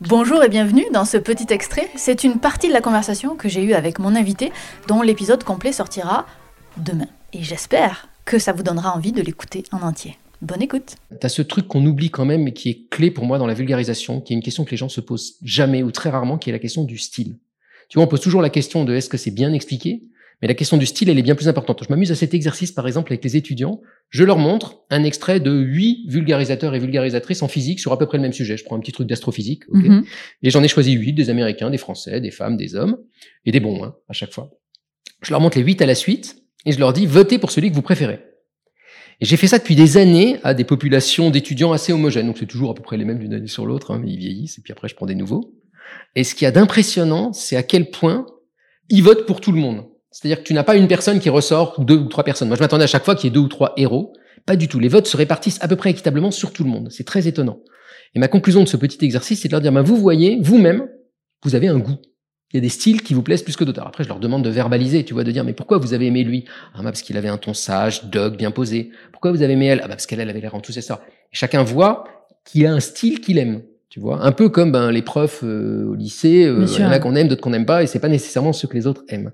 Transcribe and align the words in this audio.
Bonjour 0.00 0.44
et 0.44 0.48
bienvenue 0.48 0.84
dans 0.92 1.04
ce 1.04 1.16
petit 1.16 1.52
extrait. 1.52 1.88
C'est 1.96 2.22
une 2.22 2.38
partie 2.38 2.68
de 2.68 2.72
la 2.72 2.80
conversation 2.80 3.34
que 3.34 3.48
j'ai 3.48 3.64
eue 3.64 3.72
avec 3.72 3.98
mon 3.98 4.14
invité, 4.14 4.52
dont 4.86 5.02
l'épisode 5.02 5.42
complet 5.42 5.72
sortira 5.72 6.24
demain. 6.76 7.08
Et 7.32 7.42
j'espère 7.42 8.08
que 8.24 8.38
ça 8.38 8.52
vous 8.52 8.62
donnera 8.62 8.94
envie 8.94 9.10
de 9.10 9.20
l'écouter 9.20 9.64
en 9.72 9.82
entier. 9.82 10.16
Bonne 10.40 10.62
écoute. 10.62 10.94
Tu 11.20 11.26
as 11.26 11.28
ce 11.28 11.42
truc 11.42 11.66
qu'on 11.66 11.84
oublie 11.84 12.10
quand 12.10 12.24
même, 12.24 12.44
mais 12.44 12.52
qui 12.52 12.68
est 12.68 12.88
clé 12.90 13.10
pour 13.10 13.24
moi 13.24 13.38
dans 13.38 13.46
la 13.48 13.54
vulgarisation, 13.54 14.20
qui 14.20 14.32
est 14.32 14.36
une 14.36 14.42
question 14.42 14.64
que 14.64 14.70
les 14.70 14.76
gens 14.76 14.88
se 14.88 15.00
posent 15.00 15.34
jamais 15.42 15.82
ou 15.82 15.90
très 15.90 16.10
rarement, 16.10 16.38
qui 16.38 16.50
est 16.50 16.52
la 16.52 16.60
question 16.60 16.84
du 16.84 16.96
style. 16.96 17.36
Tu 17.88 17.98
vois, 17.98 18.04
on 18.04 18.08
pose 18.08 18.20
toujours 18.20 18.40
la 18.40 18.50
question 18.50 18.84
de 18.84 18.94
est-ce 18.94 19.08
que 19.08 19.16
c'est 19.16 19.32
bien 19.32 19.52
expliqué, 19.52 20.04
mais 20.40 20.46
la 20.46 20.54
question 20.54 20.76
du 20.76 20.86
style, 20.86 21.10
elle 21.10 21.18
est 21.18 21.22
bien 21.22 21.34
plus 21.34 21.48
importante. 21.48 21.82
Je 21.82 21.92
m'amuse 21.92 22.12
à 22.12 22.14
cet 22.14 22.34
exercice, 22.34 22.70
par 22.70 22.86
exemple, 22.86 23.12
avec 23.12 23.24
les 23.24 23.36
étudiants. 23.36 23.80
Je 24.10 24.24
leur 24.24 24.38
montre 24.38 24.84
un 24.90 25.04
extrait 25.04 25.38
de 25.38 25.52
huit 25.52 26.06
vulgarisateurs 26.08 26.74
et 26.74 26.78
vulgarisatrices 26.78 27.42
en 27.42 27.48
physique 27.48 27.78
sur 27.78 27.92
à 27.92 27.98
peu 27.98 28.06
près 28.06 28.16
le 28.16 28.22
même 28.22 28.32
sujet. 28.32 28.56
Je 28.56 28.64
prends 28.64 28.76
un 28.76 28.80
petit 28.80 28.92
truc 28.92 29.06
d'astrophysique, 29.06 29.64
mhm. 29.68 30.04
et 30.42 30.50
j'en 30.50 30.62
ai 30.62 30.68
choisi 30.68 30.92
huit, 30.92 31.12
des 31.12 31.28
Américains, 31.28 31.70
des 31.70 31.78
Français, 31.78 32.20
des 32.20 32.30
femmes, 32.30 32.56
des 32.56 32.74
hommes, 32.74 32.98
et 33.44 33.52
des 33.52 33.60
bons, 33.60 33.84
hein, 33.84 33.94
à 34.08 34.14
chaque 34.14 34.32
fois. 34.32 34.50
Je 35.22 35.30
leur 35.30 35.40
montre 35.40 35.58
les 35.58 35.64
huit 35.64 35.82
à 35.82 35.86
la 35.86 35.94
suite, 35.94 36.42
et 36.64 36.72
je 36.72 36.78
leur 36.78 36.92
dis, 36.92 37.04
votez 37.04 37.38
pour 37.38 37.50
celui 37.50 37.70
que 37.70 37.74
vous 37.74 37.82
préférez. 37.82 38.20
Et 39.20 39.26
j'ai 39.26 39.36
fait 39.36 39.48
ça 39.48 39.58
depuis 39.58 39.74
des 39.74 39.96
années 39.96 40.38
à 40.44 40.54
des 40.54 40.64
populations 40.64 41.30
d'étudiants 41.30 41.72
assez 41.72 41.92
homogènes. 41.92 42.26
Donc 42.26 42.38
c'est 42.38 42.46
toujours 42.46 42.70
à 42.70 42.74
peu 42.74 42.82
près 42.82 42.96
les 42.96 43.04
mêmes 43.04 43.18
d'une 43.18 43.34
année 43.34 43.48
sur 43.48 43.66
l'autre, 43.66 43.90
hein, 43.90 44.00
mais 44.02 44.10
ils 44.10 44.18
vieillissent, 44.18 44.58
et 44.58 44.62
puis 44.62 44.72
après 44.72 44.88
je 44.88 44.94
prends 44.94 45.06
des 45.06 45.16
nouveaux. 45.16 45.54
Et 46.14 46.24
ce 46.24 46.34
qu'il 46.34 46.44
y 46.44 46.48
a 46.48 46.52
d'impressionnant, 46.52 47.32
c'est 47.32 47.56
à 47.56 47.62
quel 47.62 47.90
point 47.90 48.26
ils 48.88 49.02
votent 49.02 49.26
pour 49.26 49.40
tout 49.40 49.52
le 49.52 49.60
monde. 49.60 49.84
C'est-à-dire 50.20 50.38
que 50.38 50.48
tu 50.48 50.52
n'as 50.52 50.64
pas 50.64 50.74
une 50.74 50.88
personne 50.88 51.20
qui 51.20 51.30
ressort, 51.30 51.78
deux 51.78 51.94
ou 51.94 52.06
trois 52.06 52.24
personnes. 52.24 52.48
Moi, 52.48 52.56
je 52.56 52.60
m'attendais 52.60 52.82
à 52.82 52.88
chaque 52.88 53.04
fois 53.04 53.14
qu'il 53.14 53.28
y 53.28 53.30
ait 53.30 53.34
deux 53.34 53.38
ou 53.38 53.46
trois 53.46 53.72
héros. 53.76 54.12
Pas 54.46 54.56
du 54.56 54.66
tout. 54.66 54.80
Les 54.80 54.88
votes 54.88 55.06
se 55.06 55.16
répartissent 55.16 55.62
à 55.62 55.68
peu 55.68 55.76
près 55.76 55.90
équitablement 55.90 56.32
sur 56.32 56.52
tout 56.52 56.64
le 56.64 56.70
monde. 56.70 56.88
C'est 56.90 57.04
très 57.04 57.28
étonnant. 57.28 57.60
Et 58.16 58.18
ma 58.18 58.26
conclusion 58.26 58.64
de 58.64 58.66
ce 58.66 58.76
petit 58.76 59.04
exercice, 59.04 59.42
c'est 59.42 59.46
de 59.46 59.52
leur 59.52 59.60
dire, 59.60 59.70
bah, 59.70 59.82
vous 59.82 59.96
voyez, 59.96 60.40
vous-même, 60.42 60.88
vous 61.44 61.54
avez 61.54 61.68
un 61.68 61.78
goût. 61.78 61.98
Il 62.52 62.56
y 62.56 62.58
a 62.58 62.60
des 62.60 62.68
styles 62.68 63.02
qui 63.02 63.14
vous 63.14 63.22
plaisent 63.22 63.44
plus 63.44 63.54
que 63.54 63.62
d'autres. 63.62 63.80
Après, 63.80 64.02
je 64.02 64.08
leur 64.08 64.18
demande 64.18 64.42
de 64.42 64.50
verbaliser, 64.50 65.04
tu 65.04 65.14
vois, 65.14 65.22
de 65.22 65.30
dire, 65.30 65.44
mais 65.44 65.52
pourquoi 65.52 65.78
vous 65.78 65.94
avez 65.94 66.06
aimé 66.06 66.24
lui? 66.24 66.46
Ah, 66.74 66.78
bah, 66.78 66.84
parce 66.84 67.02
qu'il 67.02 67.16
avait 67.16 67.28
un 67.28 67.38
ton 67.38 67.54
sage, 67.54 68.06
dog, 68.06 68.36
bien 68.36 68.50
posé. 68.50 68.90
Pourquoi 69.12 69.30
vous 69.30 69.42
avez 69.42 69.52
aimé 69.52 69.66
elle? 69.66 69.78
Ah, 69.84 69.86
bah, 69.86 69.90
parce 69.90 70.06
qu'elle, 70.06 70.18
elle 70.18 70.30
avait 70.30 70.40
l'air 70.40 70.56
enthousiaste. 70.56 70.90
Et 70.90 70.94
chacun 71.30 71.62
voit 71.62 72.02
qu'il 72.44 72.66
a 72.66 72.72
un 72.72 72.80
style 72.80 73.20
qu'il 73.20 73.38
aime. 73.38 73.62
Tu 73.90 74.00
vois, 74.00 74.22
un 74.22 74.32
peu 74.32 74.50
comme 74.50 74.70
ben, 74.70 74.90
les 74.90 75.00
profs 75.00 75.40
euh, 75.42 75.86
au 75.86 75.94
lycée, 75.94 76.44
euh, 76.44 76.66
il 76.68 76.80
y 76.80 76.84
en 76.84 76.90
a 76.90 76.98
qu'on 76.98 77.14
aime, 77.14 77.26
d'autres 77.26 77.40
qu'on 77.40 77.50
n'aime 77.50 77.64
pas, 77.64 77.82
et 77.82 77.86
c'est 77.86 78.00
pas 78.00 78.10
nécessairement 78.10 78.52
ce 78.52 78.66
que 78.66 78.74
les 78.74 78.86
autres 78.86 79.02
aiment. 79.08 79.32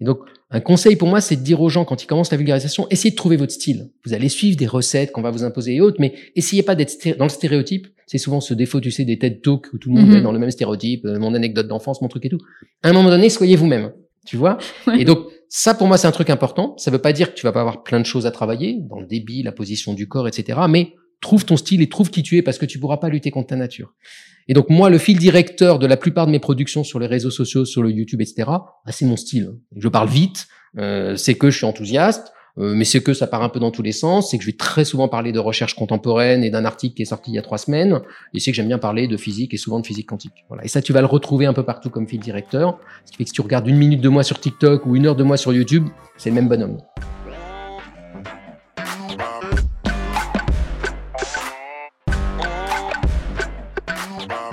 Et 0.00 0.04
donc, 0.04 0.20
un 0.50 0.60
conseil 0.60 0.94
pour 0.94 1.08
moi, 1.08 1.20
c'est 1.20 1.34
de 1.34 1.42
dire 1.42 1.60
aux 1.60 1.68
gens 1.68 1.84
quand 1.84 2.02
ils 2.02 2.06
commencent 2.06 2.30
la 2.30 2.36
vulgarisation, 2.36 2.86
essayez 2.90 3.10
de 3.10 3.16
trouver 3.16 3.36
votre 3.36 3.52
style. 3.52 3.90
Vous 4.06 4.14
allez 4.14 4.28
suivre 4.28 4.56
des 4.56 4.68
recettes 4.68 5.10
qu'on 5.10 5.20
va 5.20 5.32
vous 5.32 5.42
imposer 5.42 5.74
et 5.74 5.80
autres, 5.80 5.96
mais 5.98 6.14
essayez 6.36 6.62
pas 6.62 6.76
d'être 6.76 7.18
dans 7.18 7.24
le 7.24 7.30
stéréotype. 7.30 7.88
C'est 8.06 8.18
souvent 8.18 8.40
ce 8.40 8.54
défaut, 8.54 8.80
tu 8.80 8.92
sais, 8.92 9.04
des 9.04 9.18
TED 9.18 9.42
Talks 9.42 9.66
où 9.72 9.78
tout 9.78 9.90
le 9.90 9.96
monde 9.96 10.10
mhm. 10.10 10.16
est 10.16 10.22
dans 10.22 10.32
le 10.32 10.38
même 10.38 10.50
stéréotype, 10.50 11.04
euh, 11.04 11.18
mon 11.18 11.34
anecdote 11.34 11.66
d'enfance, 11.66 12.00
mon 12.00 12.08
truc 12.08 12.24
et 12.24 12.28
tout. 12.28 12.38
À 12.84 12.90
un 12.90 12.92
moment 12.92 13.10
donné, 13.10 13.28
soyez 13.28 13.56
vous-même. 13.56 13.92
Tu 14.24 14.36
vois 14.36 14.58
Et 14.96 15.04
donc, 15.04 15.26
ça, 15.48 15.74
pour 15.74 15.88
moi, 15.88 15.98
c'est 15.98 16.06
un 16.06 16.12
truc 16.12 16.30
important. 16.30 16.74
Ça 16.78 16.90
veut 16.90 16.98
pas 16.98 17.12
dire 17.12 17.34
que 17.34 17.38
tu 17.38 17.44
vas 17.44 17.52
pas 17.52 17.60
avoir 17.60 17.82
plein 17.82 17.98
de 17.98 18.06
choses 18.06 18.26
à 18.26 18.30
travailler 18.30 18.78
dans 18.88 19.00
le 19.00 19.06
débit, 19.06 19.42
la 19.42 19.52
position 19.52 19.92
du 19.92 20.06
corps, 20.06 20.28
etc. 20.28 20.60
Mais 20.68 20.92
trouve 21.20 21.44
ton 21.44 21.56
style 21.56 21.82
et 21.82 21.88
trouve 21.88 22.10
qui 22.10 22.22
tu 22.22 22.36
es 22.36 22.42
parce 22.42 22.58
que 22.58 22.66
tu 22.66 22.78
pourras 22.78 22.98
pas 22.98 23.08
lutter 23.08 23.30
contre 23.30 23.48
ta 23.48 23.56
nature. 23.56 23.94
Et 24.48 24.54
donc 24.54 24.70
moi, 24.70 24.88
le 24.88 24.98
fil 24.98 25.18
directeur 25.18 25.78
de 25.78 25.86
la 25.86 25.96
plupart 25.96 26.26
de 26.26 26.32
mes 26.32 26.38
productions 26.38 26.84
sur 26.84 26.98
les 26.98 27.06
réseaux 27.06 27.30
sociaux, 27.30 27.64
sur 27.64 27.82
le 27.82 27.90
YouTube, 27.90 28.20
etc., 28.20 28.44
bah, 28.46 28.72
c'est 28.88 29.04
mon 29.04 29.16
style. 29.16 29.52
Je 29.76 29.88
parle 29.88 30.08
vite, 30.08 30.48
euh, 30.78 31.16
c'est 31.16 31.34
que 31.34 31.50
je 31.50 31.56
suis 31.58 31.66
enthousiaste, 31.66 32.32
euh, 32.58 32.74
mais 32.74 32.84
c'est 32.84 33.02
que 33.02 33.12
ça 33.12 33.26
part 33.26 33.42
un 33.42 33.50
peu 33.50 33.60
dans 33.60 33.70
tous 33.70 33.82
les 33.82 33.92
sens, 33.92 34.30
c'est 34.30 34.38
que 34.38 34.42
je 34.42 34.48
vais 34.48 34.56
très 34.56 34.84
souvent 34.84 35.06
parler 35.06 35.32
de 35.32 35.38
recherche 35.38 35.74
contemporaine 35.74 36.42
et 36.42 36.50
d'un 36.50 36.64
article 36.64 36.96
qui 36.96 37.02
est 37.02 37.06
sorti 37.06 37.30
il 37.30 37.34
y 37.34 37.38
a 37.38 37.42
trois 37.42 37.58
semaines, 37.58 38.00
et 38.34 38.40
c'est 38.40 38.50
que 38.50 38.56
j'aime 38.56 38.68
bien 38.68 38.78
parler 38.78 39.06
de 39.06 39.16
physique 39.16 39.52
et 39.54 39.58
souvent 39.58 39.80
de 39.80 39.86
physique 39.86 40.08
quantique. 40.08 40.44
Voilà. 40.48 40.64
Et 40.64 40.68
ça, 40.68 40.80
tu 40.80 40.92
vas 40.92 41.00
le 41.00 41.06
retrouver 41.06 41.46
un 41.46 41.52
peu 41.52 41.62
partout 41.62 41.90
comme 41.90 42.08
fil 42.08 42.20
directeur, 42.20 42.78
ce 43.04 43.12
qui 43.12 43.18
fait 43.18 43.24
que 43.24 43.28
si 43.28 43.34
tu 43.34 43.42
regardes 43.42 43.68
une 43.68 43.76
minute 43.76 44.00
de 44.00 44.08
moi 44.08 44.22
sur 44.22 44.40
TikTok 44.40 44.86
ou 44.86 44.96
une 44.96 45.06
heure 45.06 45.16
de 45.16 45.24
moi 45.24 45.36
sur 45.36 45.52
YouTube, 45.52 45.86
c'est 46.16 46.30
le 46.30 46.34
même 46.34 46.48
bonhomme. 46.48 46.78
Bye. 54.26 54.47